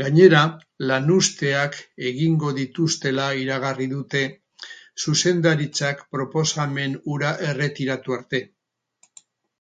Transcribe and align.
Gainera, 0.00 0.40
lanuzteak 0.90 1.78
egingo 2.10 2.52
dituztela 2.58 3.24
iragarri 3.44 3.88
dute, 3.94 4.22
zuzendaritzak 5.06 6.04
proposamen 6.18 6.94
hura 7.14 7.32
erretiratu 7.54 8.16
arte. 8.18 8.42